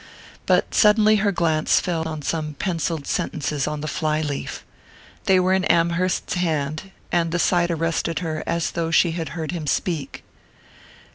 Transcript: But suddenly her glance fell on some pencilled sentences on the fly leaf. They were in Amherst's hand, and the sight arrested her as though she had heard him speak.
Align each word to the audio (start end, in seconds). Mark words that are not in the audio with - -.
But 0.47 0.73
suddenly 0.73 1.17
her 1.17 1.31
glance 1.31 1.79
fell 1.79 2.07
on 2.07 2.23
some 2.23 2.55
pencilled 2.55 3.05
sentences 3.05 3.67
on 3.67 3.81
the 3.81 3.87
fly 3.87 4.21
leaf. 4.21 4.65
They 5.25 5.39
were 5.39 5.53
in 5.53 5.63
Amherst's 5.65 6.33
hand, 6.33 6.89
and 7.11 7.31
the 7.31 7.37
sight 7.37 7.69
arrested 7.69 8.17
her 8.17 8.43
as 8.47 8.71
though 8.71 8.89
she 8.89 9.11
had 9.11 9.29
heard 9.37 9.51
him 9.51 9.67
speak. 9.67 10.23